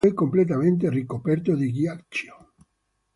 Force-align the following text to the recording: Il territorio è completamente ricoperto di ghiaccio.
Il 0.03 0.07
territorio 0.07 0.09
è 0.09 0.15
completamente 0.31 0.89
ricoperto 0.89 1.55
di 1.55 1.69
ghiaccio. 1.71 2.53